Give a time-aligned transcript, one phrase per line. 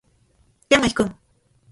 [0.69, 1.11] Kema, ijkon.